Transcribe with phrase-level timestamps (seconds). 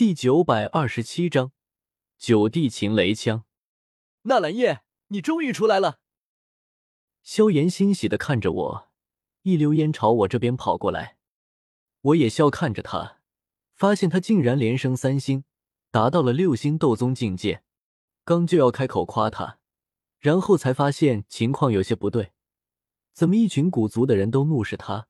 [0.00, 1.52] 第九百二十七章
[2.16, 3.44] 九地擒雷枪。
[4.22, 6.00] 纳兰叶，你终于出来了！
[7.22, 8.88] 萧炎欣喜的看着我，
[9.42, 11.18] 一溜烟朝我这边跑过来。
[12.00, 13.18] 我也笑看着他，
[13.74, 15.44] 发现他竟然连升三星，
[15.90, 17.62] 达到了六星斗宗境界。
[18.24, 19.58] 刚就要开口夸他，
[20.18, 22.32] 然后才发现情况有些不对。
[23.12, 25.08] 怎么一群古族的人都怒视他，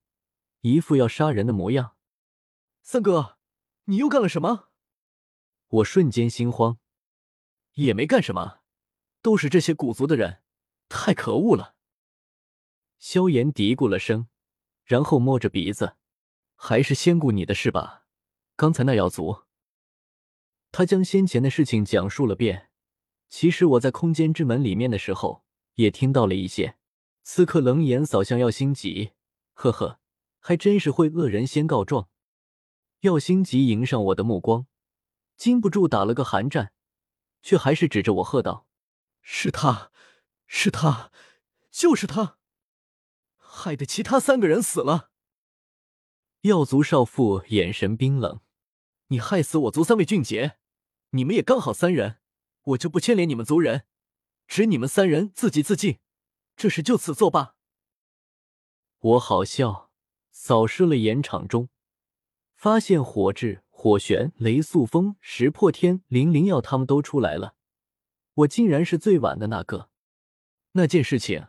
[0.63, 1.95] 一副要杀人的模样？
[2.83, 3.39] 三哥，
[3.85, 4.70] 你又干了什么？
[5.71, 6.79] 我瞬间心慌，
[7.74, 8.61] 也没干什么，
[9.23, 10.42] 都是这些古族的人，
[10.88, 11.77] 太可恶了。
[12.98, 14.27] 萧炎嘀咕了声，
[14.84, 15.97] 然后摸着鼻子，
[16.56, 18.05] 还是先顾你的事吧。
[18.56, 19.45] 刚才那药族，
[20.73, 22.70] 他将先前的事情讲述了遍。
[23.28, 25.45] 其实我在空间之门里面的时候，
[25.77, 26.77] 也听到了一些。
[27.23, 29.12] 此刻冷眼扫向耀星吉，
[29.52, 30.00] 呵呵，
[30.41, 32.09] 还真是会恶人先告状。
[33.02, 34.66] 耀星吉迎上我的目光。
[35.41, 36.75] 禁不住打了个寒战，
[37.41, 38.67] 却还是指着我喝道
[39.23, 39.91] ：“是他，
[40.47, 41.11] 是他，
[41.70, 42.37] 就是他，
[43.39, 45.11] 害得其他三个人死了。”
[46.42, 48.42] 药族少妇眼神冰冷
[49.09, 50.59] ：“你害死我族三位俊杰，
[51.12, 52.19] 你们也刚好三人，
[52.64, 53.86] 我就不牵连你们族人，
[54.47, 56.01] 只你们三人自己自尽，
[56.55, 57.55] 这事就此作罢。”
[59.01, 59.91] 我好笑，
[60.31, 61.70] 扫视了盐场中，
[62.55, 63.64] 发现火炙。
[63.83, 67.55] 火玄、雷速风、石破天、林灵耀他们都出来了，
[68.34, 69.89] 我竟然是最晚的那个。
[70.73, 71.47] 那件事情，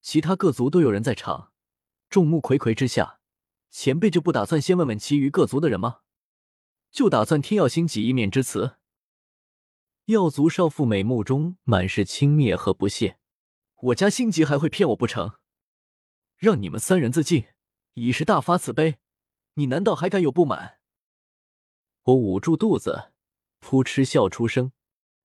[0.00, 1.52] 其他各族都有人在场，
[2.08, 3.20] 众目睽睽之下，
[3.70, 5.98] 前辈就不打算先问问其余各族的人吗？
[6.90, 8.76] 就打算听耀星几一面之词？
[10.06, 13.18] 耀族少妇美目中满是轻蔑和不屑。
[13.82, 15.34] 我家星级还会骗我不成？
[16.38, 17.44] 让你们三人自尽，
[17.92, 18.96] 已是大发慈悲，
[19.56, 20.78] 你难道还敢有不满？
[22.04, 23.12] 我捂住肚子，
[23.60, 24.72] 扑哧笑出声，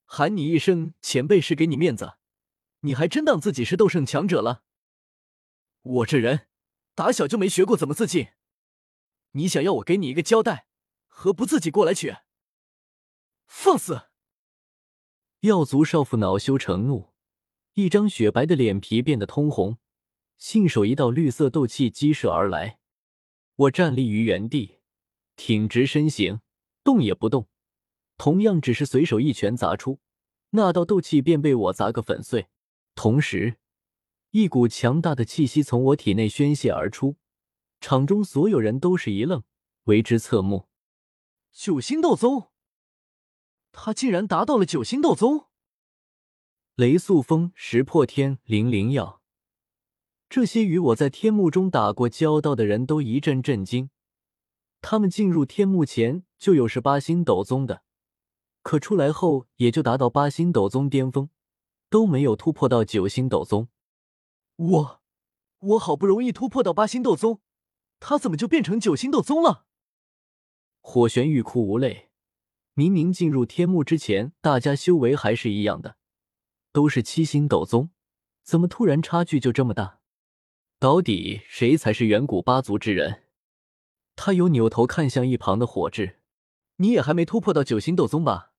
[0.06, 2.14] 喊你一声前辈是给你面子，
[2.82, 4.64] 你还真当自己是斗圣强者了？
[5.82, 6.48] 我这人
[6.96, 8.30] 打小就没学过怎么自尽，
[9.32, 10.68] 你想要我给你一个交代，
[11.08, 12.16] 何不自己过来取？
[13.46, 14.04] 放肆！
[15.42, 17.14] 药族少妇恼羞成怒，
[17.74, 19.80] 一张雪白的脸皮变得通红，
[20.38, 22.80] 信手一道绿色斗气激射而来。
[23.56, 24.80] 我站立于原地，
[25.36, 26.40] 挺直身形。
[26.84, 27.48] 动也不动，
[28.18, 30.00] 同样只是随手一拳砸出，
[30.52, 32.48] 那道斗气便被我砸个粉碎。
[32.96, 33.58] 同时，
[34.32, 37.18] 一股强大的气息从我体内宣泄而出，
[37.80, 39.44] 场中所有人都是一愣，
[39.86, 40.68] 为之侧目。
[41.52, 42.50] 九星斗宗，
[43.72, 45.48] 他竟然达到了九星斗宗！
[46.76, 49.22] 雷速风、石破天、灵灵耀，
[50.30, 53.90] 这些与我在天幕中打过交道的人都一阵震惊。
[54.82, 57.84] 他们进入天幕前就有是八星斗宗的，
[58.62, 61.30] 可出来后也就达到八星斗宗巅峰，
[61.90, 63.68] 都没有突破到九星斗宗。
[64.56, 65.02] 我，
[65.60, 67.42] 我好不容易突破到八星斗宗，
[68.00, 69.66] 他怎么就变成九星斗宗了？
[70.82, 72.10] 火玄欲哭无泪，
[72.74, 75.98] 明明进入天幕之前，大家修为还是一样的，
[76.72, 77.90] 都是七星斗宗，
[78.44, 80.00] 怎么突然差距就这么大？
[80.80, 83.24] 到底谁才是远古八族之人？
[84.22, 86.20] 他又扭头看向一旁的火智，
[86.76, 88.52] 你也还没突破到九星斗宗吧？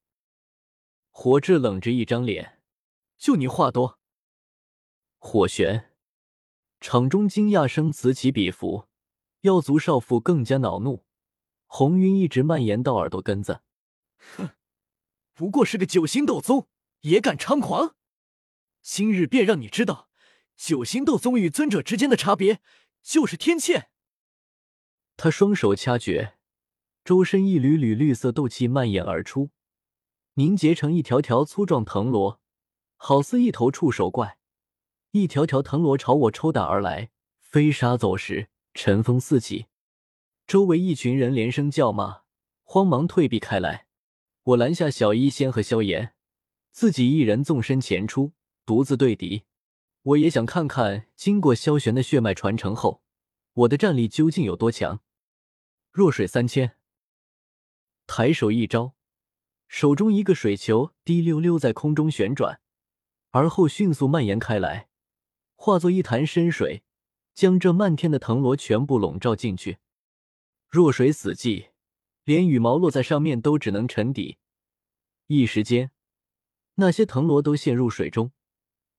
[1.10, 2.62] 火智冷着一张脸，
[3.18, 4.00] 就你话多。
[5.18, 5.90] 火玄，
[6.80, 8.88] 场中惊讶声此起彼伏，
[9.42, 11.04] 妖族少妇更加恼怒，
[11.66, 13.60] 红晕一直蔓延到耳朵根子。
[14.38, 14.48] 哼，
[15.34, 16.68] 不过是个九星斗宗，
[17.00, 17.96] 也敢猖狂？
[18.80, 20.08] 今日便让你知道，
[20.56, 22.62] 九星斗宗与尊者之间的差别，
[23.02, 23.89] 就是天堑。
[25.22, 26.32] 他双手掐诀，
[27.04, 29.50] 周身一缕缕绿色斗气蔓延而出，
[30.32, 32.40] 凝结成一条条粗壮藤萝，
[32.96, 34.38] 好似一头触手怪。
[35.10, 39.66] 一条条藤萝朝我抽打而来，飞沙走石，尘风四起。
[40.46, 42.22] 周围一群人连声叫骂，
[42.62, 43.88] 慌忙退避开来。
[44.44, 46.14] 我拦下小医仙和萧炎，
[46.70, 48.32] 自己一人纵身前出，
[48.64, 49.42] 独自对敌。
[50.00, 53.02] 我也想看看，经过萧玄的血脉传承后，
[53.52, 55.02] 我的战力究竟有多强。
[55.92, 56.76] 弱水三千，
[58.06, 58.94] 抬手一招，
[59.66, 62.60] 手中一个水球滴溜溜在空中旋转，
[63.30, 64.88] 而后迅速蔓延开来，
[65.56, 66.84] 化作一潭深水，
[67.34, 69.78] 将这漫天的藤萝全部笼罩进去。
[70.68, 71.70] 弱水死寂，
[72.22, 74.38] 连羽毛落在上面都只能沉底。
[75.26, 75.90] 一时间，
[76.74, 78.30] 那些藤萝都陷入水中，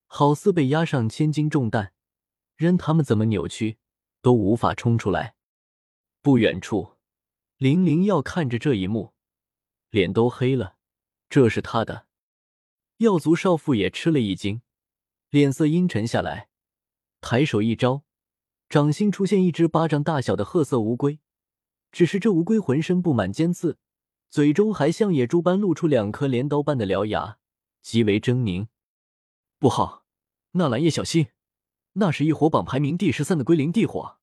[0.08, 1.94] 好似被压上千斤重担，
[2.58, 3.78] 任他们怎么扭曲，
[4.22, 5.36] 都无法冲出来。
[6.24, 6.98] 不远处，
[7.58, 9.14] 林灵耀看着这一幕，
[9.90, 10.76] 脸都黑了。
[11.30, 12.06] 这是他的。
[12.98, 14.62] 耀族少妇也吃了一惊，
[15.32, 16.50] 脸色阴沉下来，
[17.22, 18.04] 抬手一招，
[18.70, 21.20] 掌心出现一只巴掌大小的褐色乌龟。
[21.92, 23.80] 只是这乌龟浑身布满尖刺，
[24.30, 27.40] 嘴中还像野猪般露出两颗镰刀般的獠牙，
[27.82, 28.68] 极为狰狞。
[29.58, 30.06] 不好，
[30.52, 31.30] 纳兰叶小心，
[31.94, 34.20] 那是异火榜排名第十三的龟灵地火。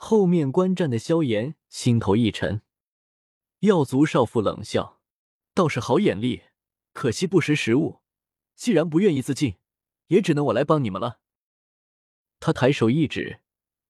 [0.00, 2.62] 后面观战的萧炎心头一沉。
[3.60, 5.00] 耀族少妇冷笑
[5.52, 6.44] ：“倒是好眼力，
[6.92, 7.98] 可惜不识时务。
[8.54, 9.56] 既然不愿意自尽，
[10.06, 11.18] 也只能我来帮你们了。”
[12.38, 13.40] 他抬手一指，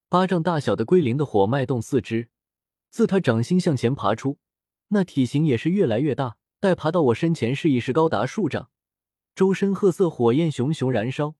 [0.08, 2.30] 巴掌大小的龟灵的火脉动四肢，
[2.88, 4.38] 自他掌心向前爬出，
[4.88, 6.38] 那体型也是越来越大。
[6.58, 8.70] 待爬到我身前时，已是高达数丈。
[9.34, 11.34] 周身褐色火焰熊熊燃烧，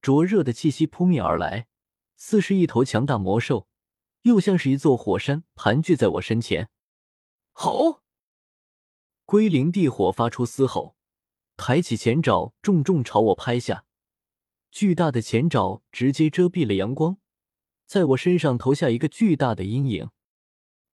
[0.00, 1.66] 灼热的气息扑面而来，
[2.16, 3.66] 似是一头强大魔兽，
[4.22, 6.70] 又像是一座火山盘踞在我身前。
[7.52, 8.02] 好！
[9.24, 10.96] 龟灵地火发出嘶吼，
[11.56, 13.84] 抬起前爪，重重朝我拍下。
[14.70, 17.18] 巨大的前爪直接遮蔽了阳光，
[17.86, 20.10] 在我身上投下一个巨大的阴影。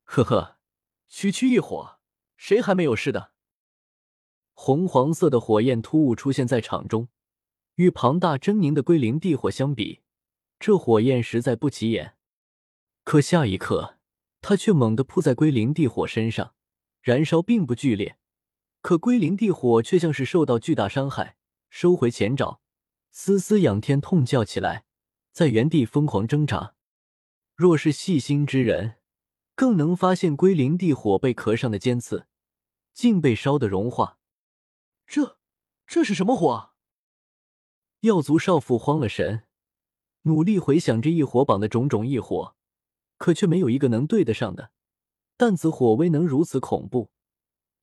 [0.03, 0.57] 呵呵，
[1.07, 1.99] 区区一火，
[2.35, 3.31] 谁还没有事的？
[4.53, 7.07] 红黄色的火焰突兀出现在场中，
[7.75, 10.01] 与庞大狰狞的龟灵地火相比，
[10.59, 12.17] 这火焰实在不起眼。
[13.09, 13.97] 可下一刻，
[14.39, 16.53] 它却猛地扑在龟灵地火身上，
[17.01, 18.19] 燃烧并不剧烈，
[18.81, 21.35] 可龟灵地火却像是受到巨大伤害，
[21.71, 22.61] 收回前爪，
[23.09, 24.85] 嘶嘶仰天痛叫起来，
[25.31, 26.75] 在原地疯狂挣扎。
[27.55, 28.97] 若是细心之人，
[29.55, 32.27] 更能发现龟灵地火贝壳上的尖刺，
[32.93, 34.19] 竟被烧得融化。
[35.07, 35.39] 这
[35.87, 36.73] 这是什么火？
[38.01, 39.47] 耀族少妇慌了神，
[40.21, 42.55] 努力回想着异火榜的种种异火，
[43.19, 44.71] 可却没有一个能对得上的。
[45.37, 47.11] 但子火威能如此恐怖，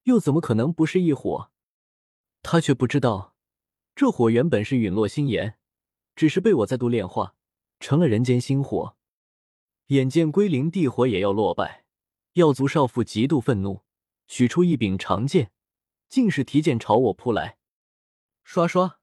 [0.03, 1.53] 又怎么可能不是一火？
[2.43, 3.37] 他却不知道，
[3.95, 5.57] 这火原本是陨落星炎，
[6.17, 7.37] 只是被我再度炼化
[7.79, 8.97] 成了人间星火。
[9.87, 11.85] 眼见归灵地火也要落败，
[12.33, 13.83] 耀族少妇极度愤怒，
[14.27, 15.53] 取出一柄长剑。
[16.09, 17.59] 竟是提剑朝我扑来，
[18.45, 19.01] 刷刷！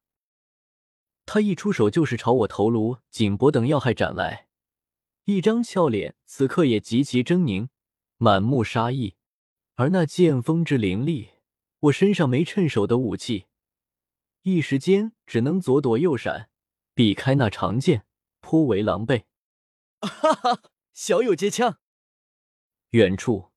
[1.26, 4.48] 他一出手就是朝我头颅、颈脖等要害斩来，
[5.24, 7.68] 一张俏脸此刻也极其狰狞，
[8.18, 9.16] 满目杀意。
[9.76, 11.30] 而那剑锋之凌厉，
[11.80, 13.46] 我身上没趁手的武器，
[14.42, 16.50] 一时间只能左躲右闪，
[16.94, 18.06] 避开那长剑，
[18.40, 19.24] 颇为狼狈。
[20.00, 20.62] 哈哈，
[20.92, 21.78] 小友接枪！
[22.90, 23.50] 远处，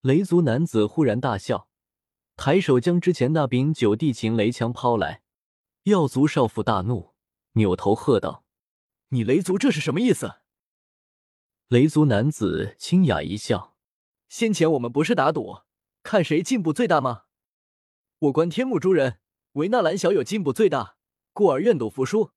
[0.00, 1.68] 雷族男子忽然大笑。
[2.36, 5.22] 抬手将之前那柄九地擒雷枪抛来，
[5.84, 7.12] 耀族少妇大怒，
[7.52, 8.44] 扭头喝道
[9.10, 10.36] ：“你雷族这是什么意思？”
[11.72, 13.78] 雷族男子清雅一笑
[14.28, 15.60] ：“先前我们不是打赌，
[16.02, 17.22] 看谁进步最大吗？
[18.18, 19.20] 我观天目诸人
[19.52, 20.96] 唯纳兰小友进步最大，
[21.32, 22.32] 故而愿赌服输。